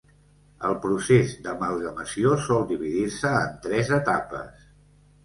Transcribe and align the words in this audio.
El 0.69 0.77
procés 0.85 1.35
d'amalgamació 1.47 2.31
sol 2.45 2.65
dividir-se 2.71 3.35
en 3.43 3.53
tres 3.67 3.93
etapes. 3.99 4.65